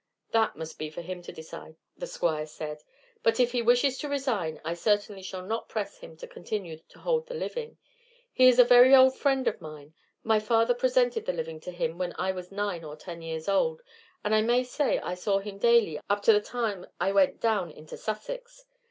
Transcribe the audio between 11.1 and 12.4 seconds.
the living to him when I